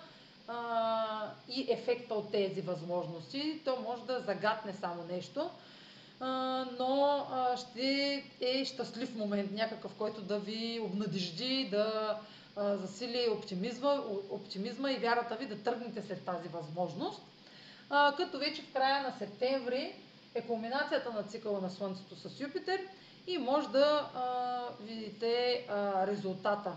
а, 0.48 1.32
и 1.50 1.68
ефекта 1.70 2.14
от 2.14 2.32
тези 2.32 2.62
възможности. 2.62 3.62
То 3.66 3.80
може 3.82 4.04
да 4.04 4.20
загатне 4.20 4.74
само 4.74 5.04
нещо, 5.04 5.50
но 6.80 7.26
ще 7.58 7.84
е 8.42 8.66
щастлив 8.66 9.16
момент, 9.16 9.52
някакъв, 9.52 9.94
който 9.94 10.22
да 10.22 10.40
ви 10.40 10.80
обнадежди, 10.84 11.68
да 11.72 12.18
засили 12.58 13.30
оптимизма, 13.38 14.02
оптимизма 14.30 14.92
и 14.92 14.98
вярата 14.98 15.36
ви 15.36 15.46
да 15.46 15.64
тръгнете 15.64 16.02
след 16.02 16.26
тази 16.26 16.48
възможност. 16.48 17.22
Като 18.18 18.40
вече 18.40 18.62
в 18.62 18.74
края 18.74 19.04
на 19.04 19.14
септември 19.18 19.94
е 20.36 20.42
кулминацията 20.42 21.12
на 21.12 21.24
цикъла 21.24 21.62
на 21.62 21.70
Слънцето 21.70 22.16
с 22.16 22.40
Юпитер 22.40 22.82
и 23.28 23.38
може 23.38 23.68
да 23.68 24.10
видите 24.82 25.66
резултата 26.08 26.72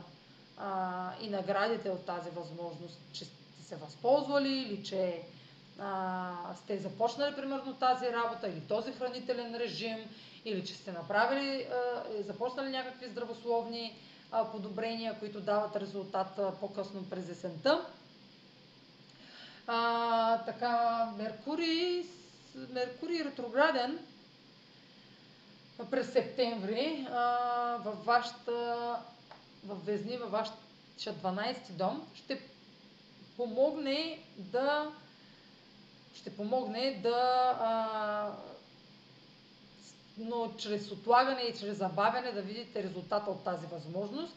и 1.20 1.28
наградите 1.28 1.90
от 1.90 2.06
тази 2.06 2.30
възможност, 2.30 2.98
че 3.12 3.24
сте 3.24 3.62
се 3.62 3.76
възползвали 3.76 4.58
или 4.58 4.84
че 4.84 5.22
а, 5.78 6.32
сте 6.62 6.78
започнали 6.78 7.36
примерно 7.36 7.74
тази 7.74 8.06
работа 8.12 8.48
или 8.48 8.60
този 8.60 8.92
хранителен 8.92 9.56
режим, 9.56 9.98
или 10.44 10.66
че 10.66 10.74
сте 10.74 10.92
направили, 10.92 11.66
а, 11.72 12.22
започнали 12.22 12.70
някакви 12.70 13.08
здравословни 13.08 13.96
а, 14.32 14.50
подобрения, 14.50 15.18
които 15.18 15.40
дават 15.40 15.76
резултат 15.76 16.38
а, 16.38 16.52
по-късно 16.60 17.10
през 17.10 17.28
есента. 17.28 17.86
А, 19.66 20.38
така, 20.38 21.06
Меркурий, 21.18 22.06
Меркурий 22.54 23.24
ретрограден 23.24 23.98
през 25.90 26.12
септември 26.12 27.06
а, 27.10 27.76
във 27.84 28.04
вашата 28.04 28.96
в 29.64 29.76
Везни, 29.84 30.16
във 30.16 30.30
вашия 30.30 31.14
12 31.14 31.70
дом, 31.70 32.06
ще 32.14 32.40
помогне 33.36 34.18
да 34.36 34.90
ще 36.14 36.36
помогне 36.36 37.00
да 37.02 37.18
а, 37.60 38.32
но 40.18 40.52
чрез 40.58 40.90
отлагане 40.90 41.42
и 41.42 41.58
чрез 41.58 41.78
забавяне 41.78 42.32
да 42.32 42.42
видите 42.42 42.82
резултата 42.82 43.30
от 43.30 43.44
тази 43.44 43.66
възможност. 43.66 44.34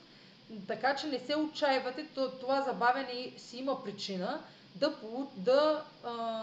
Така 0.67 0.95
че 0.95 1.07
не 1.07 1.19
се 1.19 1.35
отчаивате, 1.35 2.07
това 2.39 2.61
забавяне 2.61 3.31
си 3.37 3.57
има 3.57 3.83
причина 3.83 4.41
да, 4.75 4.93
да 5.35 5.83
а, 6.03 6.41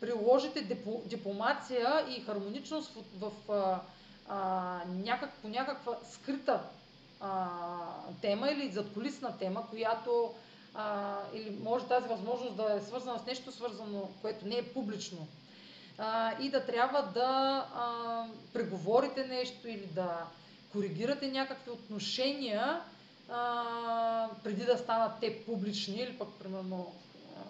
приложите 0.00 0.76
дипломация 1.06 2.04
и 2.08 2.20
хармоничност 2.20 2.92
в, 3.18 3.30
в 3.30 3.52
а, 3.52 3.80
а, 4.28 4.80
някак, 4.88 5.32
по 5.32 5.48
някаква 5.48 5.96
скрита 6.10 6.60
а, 7.20 7.48
тема 8.20 8.50
или 8.50 8.72
задколисна 8.72 9.38
тема, 9.38 9.66
която 9.70 10.34
а, 10.74 11.16
или 11.34 11.58
може 11.62 11.86
тази 11.86 12.08
възможност 12.08 12.56
да 12.56 12.74
е 12.74 12.80
свързана 12.80 13.18
с 13.18 13.26
нещо 13.26 13.52
свързано, 13.52 14.08
което 14.22 14.46
не 14.46 14.56
е 14.56 14.72
публично. 14.72 15.28
А, 15.98 16.42
и 16.42 16.50
да 16.50 16.66
трябва 16.66 17.02
да 17.02 17.66
а, 17.74 18.26
преговорите 18.52 19.26
нещо 19.26 19.68
или 19.68 19.86
да 19.86 20.26
коригирате 20.72 21.30
някакви 21.30 21.70
отношения 21.70 22.80
а, 23.30 24.28
преди 24.44 24.64
да 24.64 24.78
станат 24.78 25.12
те 25.20 25.44
публични 25.44 25.96
или 25.96 26.18
пък 26.18 26.28
примерно 26.38 26.92
а, 27.36 27.40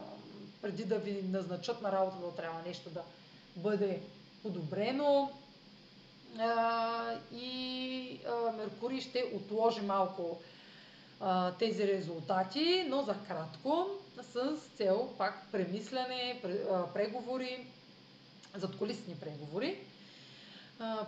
преди 0.63 0.85
да 0.85 0.99
ви 0.99 1.23
назначат 1.23 1.83
на 1.83 1.93
работа 1.93 2.17
да 2.17 2.35
трябва 2.35 2.61
нещо 2.67 2.91
да 2.91 3.03
бъде 3.57 4.03
подобрено. 4.43 5.31
А, 6.39 7.15
и 7.35 8.21
а, 8.29 8.53
Меркурий 8.53 9.01
ще 9.01 9.25
отложи 9.35 9.81
малко 9.81 10.41
тези 11.59 11.87
резултати, 11.87 12.87
но 12.89 13.03
за 13.03 13.15
кратко 13.29 13.87
с 14.23 14.57
цел 14.77 15.15
пак 15.19 15.47
премисляне, 15.53 16.41
преговори, 16.95 17.67
задколисни 18.57 19.15
преговори, 19.15 19.79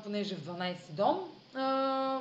понеже 0.02 0.35
в 0.35 0.56
12 0.56 0.76
дом. 0.90 1.30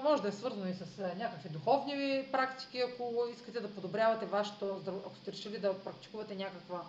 Може 0.04 0.22
да 0.22 0.28
е 0.28 0.32
свързано 0.32 0.68
и 0.68 0.74
с 0.74 1.16
някакви 1.18 1.50
духовни 1.50 2.26
практики, 2.32 2.80
ако 2.80 3.14
искате 3.34 3.60
да 3.60 3.74
подобрявате 3.74 4.26
вашето, 4.26 4.82
ако 4.88 5.16
сте 5.16 5.32
решили 5.32 5.58
да 5.58 5.80
практикувате 5.80 6.36
някаква 6.36 6.82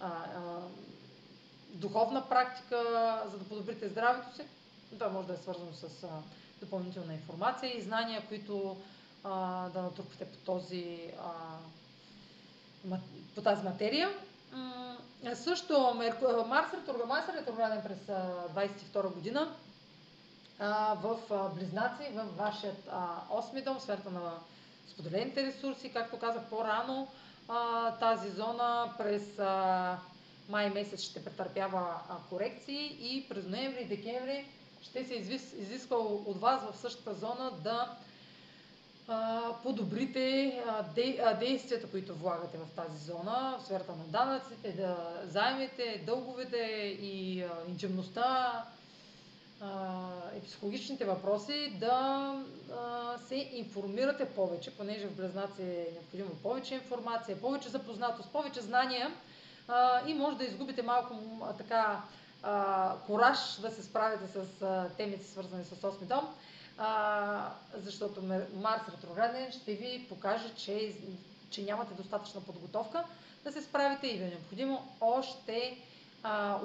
а, 0.00 0.10
духовна 1.68 2.28
практика, 2.28 2.76
за 3.30 3.38
да 3.38 3.44
подобрите 3.44 3.88
здравето 3.88 4.36
си. 4.36 4.42
Това 4.92 5.08
може 5.08 5.26
да 5.26 5.34
е 5.34 5.36
свързано 5.36 5.72
с 5.72 6.06
допълнителна 6.60 7.14
информация 7.14 7.78
и 7.78 7.82
знания, 7.82 8.22
които 8.28 8.76
а, 9.24 9.68
да 9.68 9.82
натрупате 9.82 10.24
по, 10.24 10.36
този, 10.36 11.10
а, 11.18 12.98
по 13.34 13.42
тази 13.42 13.64
материя. 13.64 14.10
М- 14.52 14.96
също 15.34 15.94
Мерку... 15.94 16.24
Марс 16.46 16.72
ретрограден, 16.74 17.08
Марс 17.08 17.28
ретрограден 17.28 17.82
през 17.82 17.98
22 18.08 19.14
година 19.14 19.54
а, 20.58 20.94
в 20.94 21.18
а, 21.30 21.48
Близнаци, 21.48 22.10
в 22.14 22.24
вашият 22.36 22.88
осми 23.30 23.62
дом, 23.62 23.80
сферата 23.80 24.10
на 24.10 24.32
споделените 24.88 25.46
ресурси, 25.46 25.92
както 25.92 26.18
казах 26.18 26.42
по-рано, 26.50 27.08
а, 27.48 27.90
тази 27.90 28.30
зона 28.30 28.94
през 28.98 29.38
а, 29.38 29.98
май 30.48 30.70
месец 30.70 31.00
ще 31.00 31.24
претърпява 31.24 32.00
а, 32.08 32.16
корекции 32.28 32.98
и 33.00 33.28
през 33.28 33.46
ноември 33.46 33.82
и 33.82 33.88
декември 33.88 34.46
ще 34.82 35.04
се 35.04 35.14
изисква 35.14 35.96
от 35.96 36.40
вас 36.40 36.60
в 36.72 36.76
същата 36.76 37.14
зона 37.14 37.50
да 37.64 37.96
подобрите 39.62 40.60
действията, 41.40 41.90
които 41.90 42.14
влагате 42.14 42.58
в 42.58 42.70
тази 42.76 43.04
зона, 43.04 43.56
в 43.60 43.64
сферата 43.64 43.92
на 43.92 44.04
данъците, 44.04 44.72
да 44.72 44.96
заемите, 45.24 46.02
дълговете 46.06 46.56
и 47.02 47.44
интимността 47.68 48.52
и 50.36 50.46
психологичните 50.46 51.04
въпроси, 51.04 51.72
да 51.80 52.34
се 53.28 53.34
информирате 53.52 54.28
повече, 54.28 54.76
понеже 54.76 55.06
в 55.06 55.16
Близнаци 55.16 55.62
е 55.62 55.88
необходимо 55.92 56.30
повече 56.42 56.74
информация, 56.74 57.40
повече 57.40 57.68
запознатост, 57.68 58.32
повече 58.32 58.60
знания 58.60 59.10
и 60.06 60.14
може 60.14 60.36
да 60.36 60.44
изгубите 60.44 60.82
малко 60.82 61.14
така 61.58 62.02
кораж 63.06 63.60
да 63.60 63.70
се 63.70 63.82
справите 63.82 64.26
с 64.26 64.44
темите, 64.96 65.24
свързани 65.26 65.64
с 65.64 65.70
8 65.70 66.04
дом 66.04 66.34
а, 66.78 67.52
защото 67.74 68.22
Марс 68.54 68.82
ретрограден 68.92 69.52
ще 69.52 69.74
ви 69.74 70.06
покаже, 70.08 70.54
че, 70.56 70.94
че 71.50 71.62
нямате 71.62 71.94
достатъчна 71.94 72.40
подготовка 72.40 73.04
да 73.44 73.52
се 73.52 73.62
справите 73.62 74.06
и 74.06 74.18
ви 74.18 74.24
е 74.24 74.28
необходимо 74.28 74.88
още 75.00 75.78
а, 76.22 76.52
а, 76.52 76.58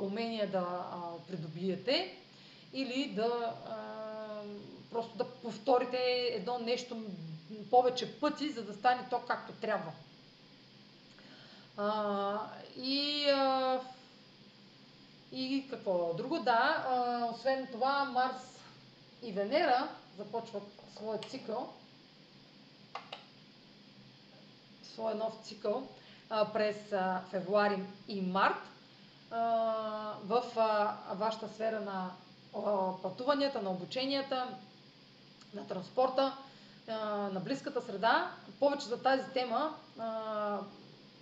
умения 0.00 0.50
да 0.50 0.58
а, 0.58 0.96
придобиете 1.28 2.16
или 2.72 3.12
да 3.14 3.54
а, 3.68 3.76
просто 4.90 5.16
да 5.16 5.24
повторите 5.24 6.30
едно 6.32 6.58
нещо 6.58 7.02
повече 7.70 8.20
пъти, 8.20 8.52
за 8.52 8.62
да 8.62 8.74
стане 8.74 9.06
то 9.10 9.20
както 9.28 9.52
трябва. 9.52 9.92
А, 11.76 12.38
и, 12.76 13.26
а, 13.30 13.80
и 15.32 15.66
какво 15.70 16.14
друго? 16.14 16.38
Да, 16.38 16.84
а, 16.88 17.24
освен 17.34 17.68
това, 17.72 18.04
Марс 18.04 18.49
и 19.22 19.32
Венера 19.32 19.88
започват 20.18 20.62
своя 20.96 21.18
цикъл, 21.18 21.72
своя 24.82 25.14
нов 25.14 25.34
цикъл 25.44 25.88
през 26.52 26.76
февруари 27.30 27.82
и 28.08 28.20
март 28.20 28.56
в 30.24 30.42
вашата 31.14 31.48
сфера 31.48 31.80
на 31.80 32.10
пътуванията, 33.02 33.62
на 33.62 33.70
обученията, 33.70 34.58
на 35.54 35.66
транспорта, 35.66 36.36
на 37.32 37.40
близката 37.44 37.82
среда. 37.82 38.30
Повече 38.60 38.86
за 38.86 39.02
тази 39.02 39.24
тема 39.32 39.74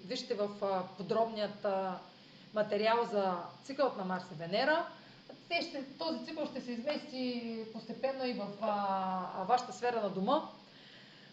вижте 0.05 0.35
в 0.35 0.49
подробният 0.97 1.67
материал 2.55 3.05
за 3.13 3.37
цикълът 3.65 3.97
на 3.97 4.05
Марс 4.05 4.25
и 4.33 4.35
Венера 4.35 4.87
те 5.49 5.62
ще, 5.62 5.85
този 5.99 6.25
цикъл 6.25 6.47
ще 6.47 6.61
се 6.61 6.73
измести 6.73 7.59
постепенно 7.73 8.27
и 8.27 8.33
в 8.33 8.47
а, 8.61 9.45
вашата 9.49 9.73
сфера 9.73 10.03
на 10.03 10.11
дома 10.11 10.49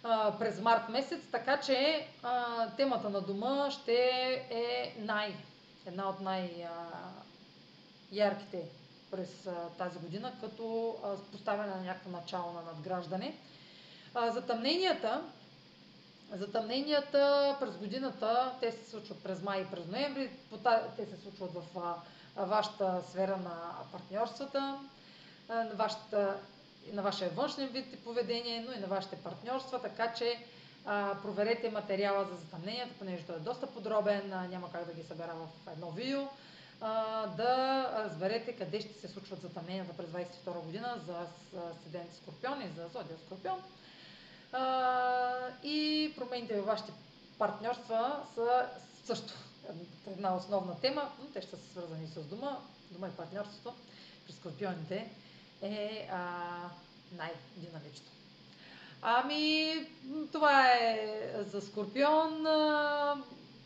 а, 0.04 0.38
през 0.40 0.62
март 0.62 0.90
месец, 0.90 1.22
така 1.32 1.60
че 1.60 2.08
а, 2.24 2.68
темата 2.70 3.10
на 3.10 3.22
дома 3.22 3.72
ще 3.72 3.94
е 4.50 4.96
най, 5.00 5.36
една 5.86 6.10
от 6.10 6.22
най-ярките 6.22 6.70
през 9.12 9.48
а, 9.48 9.70
тази 9.78 10.00
година, 10.00 10.34
като 10.42 10.96
а, 11.04 11.16
поставяне 11.32 11.76
на 11.76 11.82
някакво 11.82 12.10
начало 12.10 12.54
на 12.54 12.62
надграждане. 12.62 13.36
А, 14.14 14.32
затъмненията, 14.32 15.22
затъмненията 16.34 17.56
през 17.60 17.78
годината, 17.78 18.54
те 18.62 18.72
се 18.72 18.90
случват 18.90 19.24
през 19.24 19.42
май 19.42 19.62
и 19.62 19.66
през 19.72 19.86
ноември, 19.88 20.30
те 20.98 21.06
се 21.06 21.18
случват 21.22 21.52
в 21.54 21.64
вашата 22.36 23.02
сфера 23.10 23.38
на 23.38 23.72
партньорствата, 23.92 24.80
на, 25.50 25.70
вашата, 25.74 26.38
на 26.94 27.02
вашия 27.02 27.30
външен 27.30 27.68
вид 27.68 27.94
и 27.94 28.04
поведение, 28.04 28.66
но 28.68 28.74
и 28.74 28.80
на 28.80 28.88
вашите 28.88 29.16
партньорства, 29.16 29.82
така 29.82 30.14
че 30.14 30.46
а, 30.86 31.16
проверете 31.22 31.70
материала 31.72 32.26
за 32.26 32.36
затъмненията, 32.36 32.94
понеже 33.00 33.24
той 33.24 33.36
е 33.36 33.40
доста 33.40 33.68
подробен, 33.68 34.34
а, 34.34 34.48
няма 34.48 34.72
как 34.72 34.86
да 34.86 34.94
ги 34.94 35.04
събера 35.04 35.34
в 35.36 35.72
едно 35.72 35.92
видео, 35.92 36.22
а, 36.82 37.28
да 37.28 37.92
разберете 38.06 38.54
къде 38.54 38.82
ще 38.82 38.94
се 38.94 39.08
случват 39.08 39.42
затъмненията 39.42 39.94
през 39.94 40.10
22 40.10 40.62
година 40.64 40.96
за 41.08 41.26
Седент 41.84 42.16
Скорпион 42.16 42.62
и 42.62 42.68
за 42.68 42.88
Зодия 42.88 43.18
Скорпион. 43.26 43.64
А, 44.52 45.34
и 45.64 46.14
промените 46.18 46.56
във 46.56 46.66
вашите 46.66 46.92
партньорства 47.38 48.24
са 48.36 48.70
също 49.06 49.34
една 50.08 50.36
основна 50.36 50.80
тема, 50.80 51.12
но 51.20 51.26
те 51.26 51.42
ще 51.42 51.56
са 51.56 51.70
свързани 51.72 52.08
с 52.08 52.24
дома, 52.24 52.58
дома 52.92 53.08
и 53.08 53.12
партньорството 53.12 53.74
при 54.26 54.34
скорпионите 54.34 55.10
е 55.62 56.10
най-динамично. 57.12 58.06
Ами, 59.02 59.74
това 60.32 60.72
е 60.72 61.20
за 61.48 61.62
Скорпион. 61.62 62.46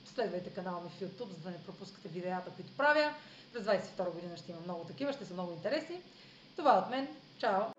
Следвайте 0.05 0.49
канала 0.49 0.81
ми 0.81 0.89
в 0.89 1.01
YouTube, 1.01 1.29
за 1.29 1.43
да 1.43 1.49
не 1.49 1.63
пропускате 1.63 2.07
видеята, 2.07 2.51
които 2.51 2.77
правя. 2.77 3.13
През 3.53 3.63
22 3.63 4.11
година 4.11 4.37
ще 4.37 4.51
има 4.51 4.61
много 4.61 4.83
такива, 4.83 5.13
ще 5.13 5.25
са 5.25 5.33
много 5.33 5.51
интересни. 5.51 6.01
Това 6.55 6.75
е 6.75 6.79
от 6.79 6.89
мен. 6.89 7.07
Чао! 7.37 7.78